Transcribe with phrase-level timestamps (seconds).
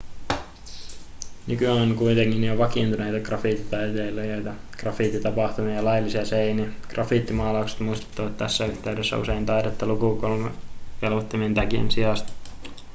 [1.47, 9.45] nykyään on kuitenkin jo vakiintuneita graffititaiteilijoita graffititapahtumia ja laillisia seiniä graffitimaalaukset muistuttavat tässä yhteydessä usein
[9.45, 12.33] taidetta lukukelvottomien tagien sijasta